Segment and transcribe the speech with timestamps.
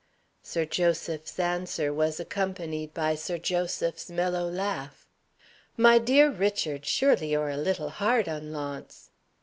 [0.41, 5.05] Sir Joseph's answer was accompanied by Sir Joseph's mellow laugh.
[5.77, 6.87] "My dear Richard!
[6.87, 9.11] Surely you are a little hard on Launce?"